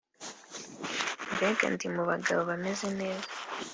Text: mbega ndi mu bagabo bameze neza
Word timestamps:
mbega 1.33 1.65
ndi 1.73 1.87
mu 1.95 2.03
bagabo 2.09 2.41
bameze 2.49 2.87
neza 2.99 3.29